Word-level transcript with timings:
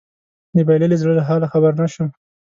د 0.55 0.57
بايللي 0.67 0.97
زړه 1.01 1.13
له 1.17 1.23
حاله 1.27 1.47
خبر 1.53 1.71
نه 1.81 1.87
شوم 1.93 2.09